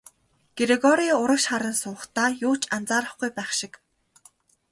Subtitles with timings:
[0.59, 3.73] Грегори урагш харан суухдаа юу ч анзаарахгүй байх шиг.